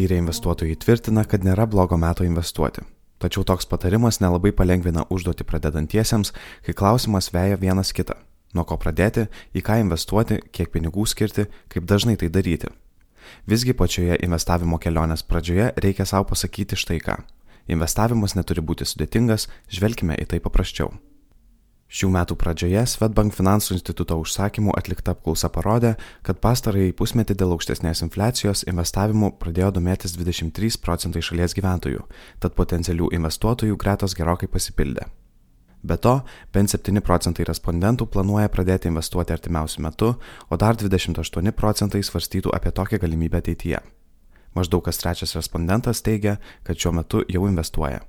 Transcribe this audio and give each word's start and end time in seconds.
Patyrę 0.00 0.16
investuotojai 0.16 0.78
tvirtina, 0.80 1.26
kad 1.28 1.42
nėra 1.44 1.66
blogo 1.68 1.98
meto 2.00 2.24
investuoti. 2.24 2.80
Tačiau 3.20 3.42
toks 3.44 3.66
patarimas 3.68 4.16
nelabai 4.22 4.48
palengvina 4.56 5.02
užduoti 5.12 5.44
pradedantiesiems, 5.44 6.30
kai 6.64 6.72
klausimas 6.72 7.28
veja 7.34 7.58
vienas 7.60 7.92
kitą. 7.92 8.16
Nuo 8.56 8.64
ko 8.64 8.78
pradėti, 8.80 9.26
į 9.52 9.60
ką 9.66 9.76
investuoti, 9.82 10.40
kiek 10.56 10.72
pinigų 10.72 11.04
skirti, 11.04 11.44
kaip 11.68 11.84
dažnai 11.84 12.16
tai 12.16 12.32
daryti. 12.32 12.72
Visgi 13.44 13.76
pačioje 13.76 14.16
investavimo 14.24 14.80
kelionės 14.80 15.20
pradžioje 15.20 15.68
reikia 15.84 16.08
savo 16.08 16.30
pasakyti 16.32 16.80
štai 16.80 16.96
ką. 17.04 17.20
Investavimas 17.68 18.38
neturi 18.40 18.64
būti 18.64 18.88
sudėtingas, 18.88 19.50
žvelgime 19.68 20.16
į 20.16 20.30
tai 20.32 20.40
paprasčiau. 20.40 20.94
Šių 21.90 22.06
metų 22.14 22.36
pradžioje 22.38 22.84
Svetbank 22.86 23.34
finansų 23.34 23.74
instituto 23.74 24.14
užsakymų 24.22 24.76
atlikta 24.78 25.10
apklausa 25.16 25.48
parodė, 25.50 25.96
kad 26.22 26.38
pastarąjį 26.38 26.92
pusmetį 26.94 27.34
dėl 27.40 27.56
aukštesnės 27.56 28.04
infliacijos 28.06 28.62
investavimu 28.70 29.32
pradėjo 29.42 29.72
domėtis 29.74 30.14
23 30.14 30.78
procentai 30.84 31.22
šalies 31.26 31.56
gyventojų, 31.58 32.04
tad 32.38 32.54
potencialių 32.54 33.10
investuotojų 33.18 33.80
gretos 33.82 34.14
gerokai 34.14 34.46
pasipildė. 34.46 35.08
Be 35.82 35.96
to, 35.98 36.20
bent 36.54 36.70
7 36.70 37.02
procentai 37.02 37.48
respondentų 37.48 38.06
planuoja 38.06 38.52
pradėti 38.54 38.86
investuoti 38.86 39.34
artimiausiu 39.34 39.82
metu, 39.82 40.12
o 40.46 40.60
dar 40.62 40.78
28 40.78 41.50
procentai 41.58 42.04
svarstytų 42.06 42.54
apie 42.54 42.70
tokią 42.70 43.02
galimybę 43.02 43.42
ateityje. 43.42 43.82
Maždaug 44.54 44.86
kas 44.86 45.02
trečias 45.02 45.34
respondentas 45.34 46.06
teigia, 46.06 46.38
kad 46.62 46.78
šiuo 46.78 46.94
metu 47.02 47.26
jau 47.26 47.48
investuoja. 47.50 48.04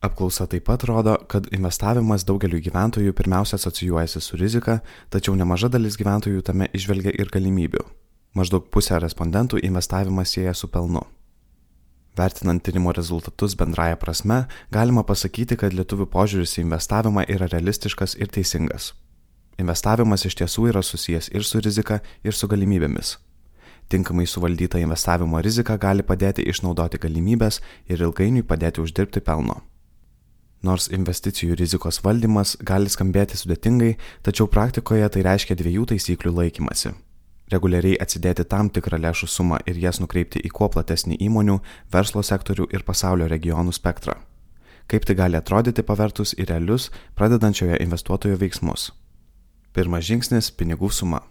Apklausa 0.00 0.46
taip 0.48 0.64
pat 0.64 0.84
rodo, 0.88 1.18
kad 1.28 1.44
investavimas 1.52 2.22
daugeliu 2.24 2.56
gyventojų 2.64 3.12
pirmiausia 3.12 3.58
asocijuojasi 3.58 4.20
su 4.24 4.38
rizika, 4.40 4.78
tačiau 5.12 5.34
nemaža 5.36 5.68
dalis 5.68 5.98
gyventojų 6.00 6.40
tame 6.40 6.70
išvelgia 6.72 7.12
ir 7.20 7.28
galimybių. 7.28 7.82
Maždaug 8.32 8.70
pusė 8.72 8.96
respondentų 9.02 9.60
investavimą 9.60 10.24
sieja 10.24 10.54
su 10.56 10.70
pelnu. 10.72 11.02
Vertinant 12.16 12.64
tyrimo 12.64 12.94
rezultatus 12.96 13.52
bendraja 13.60 13.98
prasme, 14.00 14.46
galima 14.72 15.04
pasakyti, 15.04 15.58
kad 15.60 15.76
lietuvių 15.76 16.06
požiūris 16.14 16.56
į 16.56 16.64
investavimą 16.64 17.26
yra 17.28 17.48
realistiškas 17.52 18.16
ir 18.16 18.32
teisingas. 18.32 18.94
Investavimas 19.60 20.24
iš 20.24 20.38
tiesų 20.40 20.70
yra 20.70 20.80
susijęs 20.80 21.28
ir 21.34 21.44
su 21.44 21.60
rizika, 21.60 21.98
ir 22.24 22.32
su 22.32 22.48
galimybėmis. 22.48 23.18
Tinkamai 23.92 24.24
suvaldyta 24.24 24.80
investavimo 24.80 25.42
rizika 25.44 25.76
gali 25.76 26.06
padėti 26.06 26.46
išnaudoti 26.48 27.02
galimybės 27.02 27.60
ir 27.90 28.00
ilgainiui 28.00 28.46
padėti 28.48 28.80
uždirbti 28.80 29.20
pelno. 29.20 29.60
Nors 30.62 30.90
investicijų 30.92 31.54
rizikos 31.56 32.02
valdymas 32.04 32.58
gali 32.60 32.90
skambėti 32.92 33.38
sudėtingai, 33.40 33.94
tačiau 34.20 34.44
praktikoje 34.44 35.06
tai 35.08 35.22
reiškia 35.24 35.56
dviejų 35.56 35.86
taisyklių 35.94 36.34
laikymasi. 36.36 36.92
Reguliariai 37.50 37.96
atsidėti 38.04 38.44
tam 38.44 38.68
tikrą 38.70 38.98
lėšų 39.00 39.26
sumą 39.26 39.58
ir 39.66 39.78
jas 39.80 39.98
nukreipti 40.02 40.42
į 40.44 40.50
kuo 40.54 40.68
platesnį 40.70 41.16
įmonių, 41.26 41.56
verslo 41.92 42.22
sektorių 42.22 42.68
ir 42.76 42.84
pasaulio 42.84 43.26
regionų 43.32 43.72
spektrą. 43.72 44.18
Kaip 44.90 45.06
tai 45.08 45.16
gali 45.16 45.38
atrodyti 45.38 45.82
pavertus 45.86 46.34
į 46.36 46.46
realius, 46.50 46.90
pradedančiojo 47.16 47.80
investuotojo 47.80 48.36
veiksmus. 48.36 48.90
Pirmas 49.72 50.04
žingsnis- 50.04 50.50
pinigų 50.58 50.92
suma. 50.92 51.22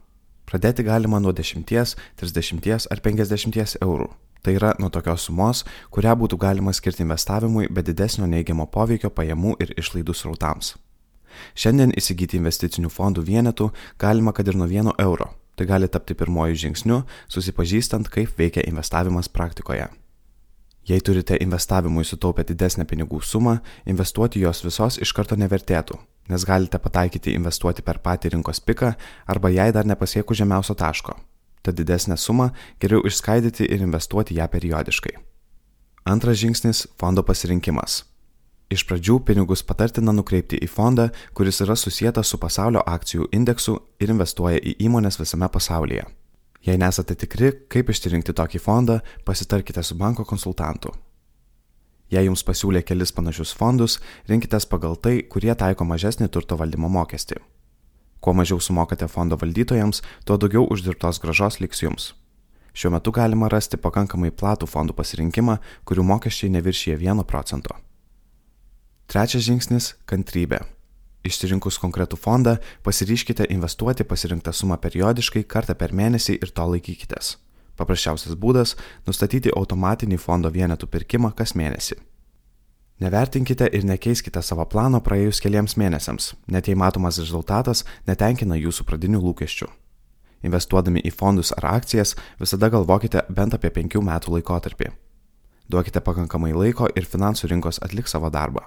Pradėti 0.49 0.83
galima 0.83 1.19
nuo 1.19 1.31
10, 1.31 1.95
30 2.17 2.87
ar 2.89 2.99
50 2.99 3.77
eurų. 3.81 4.09
Tai 4.43 4.53
yra 4.55 4.73
nuo 4.79 4.89
tokios 4.89 5.25
sumos, 5.27 5.65
kurią 5.91 6.15
būtų 6.19 6.37
galima 6.39 6.73
skirti 6.73 7.03
investavimui 7.03 7.67
be 7.67 7.83
didesnio 7.83 8.27
neigiamo 8.27 8.69
poveikio 8.71 9.11
pajamų 9.11 9.57
ir 9.59 9.73
išlaidų 9.79 10.15
srautams. 10.15 10.75
Šiandien 11.55 11.93
įsigyti 11.99 12.39
investicinių 12.39 12.91
fondų 12.91 13.23
vienetų 13.27 13.69
galima 13.99 14.33
kad 14.33 14.47
ir 14.47 14.57
nuo 14.59 14.67
1 14.67 14.95
euro. 14.99 15.33
Tai 15.55 15.65
gali 15.67 15.89
tapti 15.91 16.15
pirmoju 16.15 16.55
žingsniu, 16.55 17.01
susipažįstant, 17.27 18.07
kaip 18.07 18.37
veikia 18.39 18.63
investavimas 18.67 19.27
praktikoje. 19.27 19.89
Jei 20.87 21.01
turite 21.03 21.35
investavimui 21.43 22.05
sutaupę 22.07 22.45
didesnę 22.47 22.85
pinigų 22.87 23.19
sumą, 23.21 23.57
investuoti 23.85 24.39
jos 24.39 24.63
visos 24.63 24.97
iš 25.03 25.11
karto 25.13 25.35
nevertėtų, 25.35 25.99
nes 26.31 26.45
galite 26.47 26.79
pataikyti 26.79 27.35
investuoti 27.35 27.83
per 27.85 27.99
patį 27.99 28.37
rinkos 28.37 28.63
piką 28.63 28.93
arba 29.27 29.51
jai 29.53 29.69
dar 29.75 29.85
nepasiekus 29.85 30.39
žemiausio 30.39 30.79
taško. 30.79 31.17
Tad 31.61 31.75
didesnę 31.75 32.17
sumą 32.17 32.49
geriau 32.79 33.01
išskaidyti 33.05 33.67
ir 33.67 33.81
investuoti 33.81 34.35
ją 34.35 34.47
periodiškai. 34.47 35.17
Antras 36.05 36.37
žingsnis- 36.37 36.87
fondo 36.99 37.23
pasirinkimas. 37.23 38.03
Iš 38.69 38.83
pradžių 38.85 39.15
pinigus 39.25 39.63
patartina 39.65 40.13
nukreipti 40.13 40.59
į 40.61 40.67
fondą, 40.69 41.09
kuris 41.33 41.61
yra 41.61 41.73
susijęs 41.75 42.25
su 42.25 42.37
pasaulio 42.37 42.83
akcijų 42.85 43.27
indeksu 43.33 43.79
ir 43.99 44.09
investuoja 44.09 44.59
į 44.61 44.75
įmonės 44.85 45.17
visame 45.19 45.49
pasaulyje. 45.49 46.05
Jei 46.61 46.77
nesate 46.77 47.15
tikri, 47.15 47.51
kaip 47.71 47.89
išsirinkti 47.89 48.33
tokį 48.33 48.59
fondą, 48.59 48.99
pasitarkite 49.25 49.83
su 49.83 49.95
banko 49.95 50.25
konsultantu. 50.25 50.91
Jei 52.09 52.25
jums 52.25 52.43
pasiūlė 52.43 52.83
kelis 52.83 53.11
panašius 53.11 53.53
fondus, 53.53 53.99
rinkitės 54.29 54.65
pagal 54.69 54.97
tai, 54.97 55.23
kurie 55.23 55.55
taiko 55.55 55.85
mažesnį 55.85 56.29
turto 56.29 56.57
valdymo 56.57 56.89
mokestį. 56.89 57.37
Kuo 58.19 58.33
mažiau 58.33 58.59
sumokate 58.59 59.07
fondo 59.07 59.37
valdytojams, 59.39 60.01
tuo 60.25 60.37
daugiau 60.37 60.65
uždirbtos 60.67 61.21
gražos 61.23 61.59
liks 61.59 61.83
jums. 61.83 62.13
Šiuo 62.73 62.91
metu 62.91 63.11
galima 63.11 63.47
rasti 63.49 63.77
pakankamai 63.77 64.31
platų 64.31 64.67
fondų 64.69 64.95
pasirinkimą, 64.97 65.57
kurių 65.87 66.03
mokesčiai 66.03 66.51
neviršyje 66.53 66.97
1 66.99 67.23
procento. 67.23 67.75
Trečias 69.07 69.43
žingsnis- 69.47 69.95
kantrybė. 70.09 70.59
Išsirinkus 71.23 71.79
konkretų 71.79 72.17
fondą, 72.17 72.57
pasiryškite 72.83 73.47
investuoti 73.49 74.03
pasirinktą 74.03 74.53
sumą 74.53 74.77
periodiškai 74.77 75.43
kartą 75.43 75.75
per 75.75 75.91
mėnesį 75.91 76.37
ir 76.43 76.51
to 76.51 76.61
laikykitės. 76.61 77.37
Paprasčiausias 77.75 78.35
būdas- 78.35 78.75
nustatyti 79.07 79.49
automatinį 79.51 80.19
fondo 80.19 80.49
vienetų 80.49 80.87
pirkimą 80.87 81.35
kas 81.35 81.53
mėnesį. 81.53 82.08
Nevertinkite 82.99 83.69
ir 83.71 83.85
nekeiskite 83.87 84.41
savo 84.43 84.65
plano 84.67 84.99
praėjus 84.99 85.39
keliams 85.39 85.77
mėnesiams, 85.79 86.33
net 86.51 86.67
jei 86.67 86.75
matomas 86.75 87.19
rezultatas 87.21 87.85
netenkina 88.07 88.57
jūsų 88.59 88.83
pradinių 88.89 89.21
lūkesčių. 89.23 89.69
Investuodami 90.43 90.99
į 91.07 91.13
fondus 91.15 91.53
ar 91.55 91.69
akcijas 91.77 92.17
visada 92.39 92.67
galvokite 92.71 93.23
bent 93.29 93.55
apie 93.55 93.71
penkių 93.75 94.03
metų 94.03 94.35
laikotarpį. 94.35 94.91
Duokite 95.71 96.03
pakankamai 96.03 96.51
laiko 96.51 96.91
ir 96.95 97.07
finansų 97.07 97.51
rinkos 97.53 97.79
atliks 97.85 98.15
savo 98.15 98.31
darbą. 98.33 98.65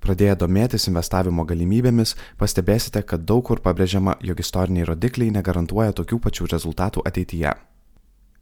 Pradėję 0.00 0.34
domėtis 0.40 0.88
investavimo 0.88 1.44
galimybėmis, 1.44 2.16
pastebėsite, 2.40 3.02
kad 3.06 3.26
daug 3.28 3.44
kur 3.46 3.60
pabrėžiama, 3.60 4.16
jog 4.24 4.40
istoriniai 4.40 4.88
rodikliai 4.88 5.30
negarantuoja 5.30 5.92
tokių 5.92 6.18
pačių 6.24 6.50
rezultatų 6.50 7.04
ateityje. 7.06 7.52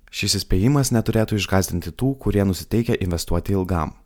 Šis 0.09 0.39
įspėjimas 0.39 0.95
neturėtų 0.95 1.37
išgazdinti 1.37 1.93
tų, 1.93 2.15
kurie 2.23 2.47
nusiteikia 2.47 2.97
investuoti 3.05 3.59
ilgam. 3.59 3.99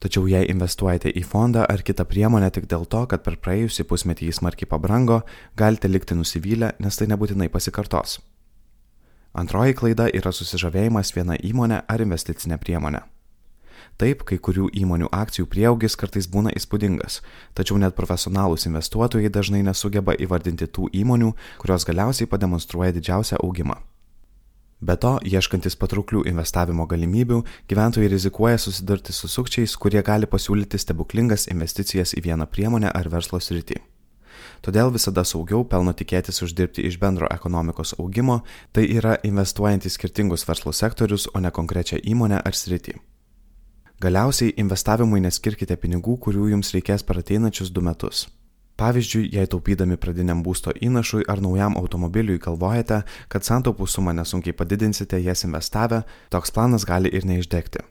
Tačiau 0.00 0.24
jei 0.30 0.48
investuojate 0.48 1.12
į 1.12 1.22
fondą 1.28 1.66
ar 1.68 1.82
kitą 1.84 2.06
priemonę 2.08 2.48
tik 2.56 2.64
dėl 2.70 2.86
to, 2.88 3.02
kad 3.04 3.20
per 3.20 3.36
praėjusį 3.44 3.84
pusmetį 3.84 4.30
jis 4.30 4.40
smarkiai 4.40 4.68
pabrango, 4.68 5.20
galite 5.60 5.90
likti 5.92 6.16
nusivylę, 6.16 6.72
nes 6.80 6.96
tai 6.96 7.10
nebūtinai 7.12 7.50
pasikartos. 7.52 8.16
Antroji 9.36 9.76
klaida 9.76 10.08
yra 10.08 10.32
susižavėjimas 10.32 11.12
viena 11.14 11.36
įmonė 11.36 11.84
ar 11.84 12.02
investicinė 12.02 12.56
priemonė. 12.64 13.04
Taip, 14.00 14.24
kai 14.24 14.40
kurių 14.40 14.70
įmonių 14.80 15.10
akcijų 15.12 15.44
prieaugis 15.52 15.98
kartais 16.00 16.24
būna 16.32 16.54
įspūdingas, 16.56 17.20
tačiau 17.52 17.76
net 17.76 17.92
profesionalūs 17.98 18.64
investuotojai 18.72 19.28
dažnai 19.28 19.60
nesugeba 19.68 20.16
įvardinti 20.16 20.70
tų 20.72 20.88
įmonių, 21.02 21.34
kurios 21.60 21.84
galiausiai 21.84 22.30
pademonstruoja 22.30 22.96
didžiausią 22.96 23.44
augimą. 23.44 23.76
Be 24.80 24.96
to, 24.96 25.18
ieškantis 25.28 25.76
patrauklių 25.76 26.22
investavimo 26.30 26.86
galimybių, 26.88 27.42
gyventojai 27.68 28.08
rizikuoja 28.08 28.56
susidurti 28.58 29.12
su 29.12 29.28
sukčiais, 29.28 29.74
kurie 29.76 30.00
gali 30.00 30.24
pasiūlyti 30.24 30.80
stebuklingas 30.80 31.50
investicijas 31.52 32.14
į 32.16 32.24
vieną 32.30 32.46
priemonę 32.48 32.88
ar 32.88 33.10
verslo 33.12 33.42
sritį. 33.44 33.76
Todėl 34.64 34.92
visada 34.92 35.24
saugiau 35.24 35.66
pelno 35.68 35.92
tikėtis 35.96 36.40
uždirbti 36.44 36.86
iš 36.88 36.96
bendro 37.00 37.28
ekonomikos 37.28 37.94
augimo, 37.98 38.40
tai 38.72 38.86
yra 38.88 39.18
investuojant 39.24 39.84
į 39.84 39.92
skirtingus 39.92 40.48
verslo 40.48 40.72
sektorius, 40.72 41.28
o 41.34 41.44
ne 41.44 41.52
konkrečią 41.52 42.00
įmonę 42.00 42.40
ar 42.40 42.56
sritį. 42.56 42.96
Galiausiai 44.00 44.56
investavimui 44.56 45.20
neskirkite 45.20 45.76
pinigų, 45.76 46.16
kurių 46.24 46.54
jums 46.54 46.72
reikės 46.72 47.04
per 47.04 47.20
ateinančius 47.20 47.68
du 47.68 47.84
metus. 47.84 48.30
Pavyzdžiui, 48.80 49.26
jei 49.36 49.44
taupydami 49.44 49.98
pradiniam 50.00 50.40
būsto 50.40 50.72
įnašui 50.72 51.26
ar 51.28 51.42
naujam 51.44 51.74
automobiliui 51.76 52.40
galvojate, 52.40 53.02
kad 53.28 53.44
santaupų 53.44 53.84
sumą 53.84 54.14
nesunkiai 54.16 54.56
padidinsite 54.56 55.20
jas 55.20 55.44
investavę, 55.44 55.98
toks 56.32 56.54
planas 56.56 56.86
gali 56.88 57.12
ir 57.12 57.28
neišdegti. 57.28 57.84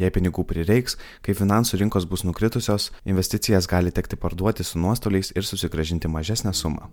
Jei 0.00 0.10
pinigų 0.10 0.46
prireiks, 0.48 0.96
kai 1.22 1.36
finansų 1.36 1.82
rinkos 1.82 2.08
bus 2.08 2.24
nukritusios, 2.24 2.88
investicijas 3.04 3.68
gali 3.68 3.92
tekti 3.92 4.16
parduoti 4.16 4.64
su 4.64 4.80
nuostoliais 4.80 5.34
ir 5.36 5.44
susigražinti 5.44 6.08
mažesnę 6.08 6.54
sumą. 6.56 6.88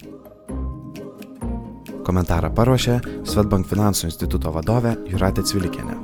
Komentarą 2.04 2.52
paruošė 2.58 3.00
Svetbank 3.24 3.72
finansų 3.72 4.12
instituto 4.12 4.52
vadovė 4.52 4.98
Juratė 5.08 5.48
Cvilikienė. 5.48 5.96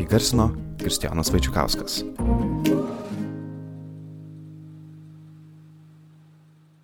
Įgarsino 0.00 0.48
Kristijonas 0.80 1.30
Vaičiukauskas. 1.34 2.00